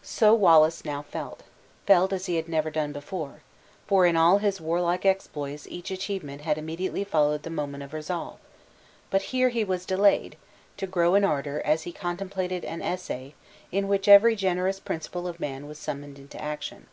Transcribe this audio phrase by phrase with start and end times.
[0.00, 1.42] So Wallace now felt
[1.86, 3.42] felt as he had never done before;
[3.86, 8.38] for in all his warlike exploits each achievement had immediately followed the moment of resolve;
[9.10, 10.38] but here he was delayed,
[10.78, 13.34] to grow in ardor as he contemplated an essay
[13.70, 16.86] in which every generous principle of man was summoned into action.